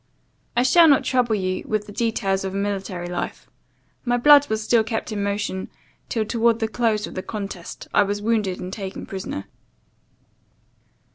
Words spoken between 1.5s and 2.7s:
with the details of a